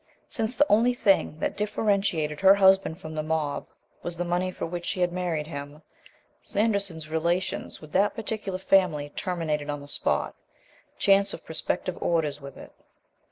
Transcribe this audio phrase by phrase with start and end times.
[0.27, 3.67] Since the only thing that differentiated her husband from the mob
[4.01, 5.83] was the money for which she had married him,
[6.41, 10.33] Sanderson's relations with that particular family terminated on the spot,
[10.97, 12.71] chance of prospective orders with it.